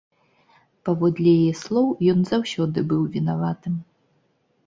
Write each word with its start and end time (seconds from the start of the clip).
Паводле 0.87 1.33
яе 1.41 1.51
слоў 1.63 1.87
ён 2.15 2.19
заўсёды 2.31 2.79
быў 2.93 3.01
вінаватым. 3.17 3.75